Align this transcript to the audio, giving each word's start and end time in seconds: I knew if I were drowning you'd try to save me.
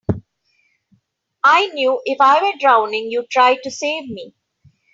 I 1.43 1.67
knew 1.75 2.01
if 2.05 2.19
I 2.19 2.41
were 2.41 2.57
drowning 2.59 3.11
you'd 3.11 3.29
try 3.29 3.57
to 3.61 3.69
save 3.69 4.09
me. 4.09 4.33